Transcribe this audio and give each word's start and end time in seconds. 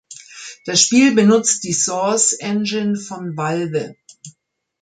Das 0.65 0.81
Spiel 0.81 1.13
benutzt 1.13 1.63
die 1.63 1.73
Source 1.73 2.33
Engine 2.33 2.95
von 2.95 3.37
Valve. 3.37 3.95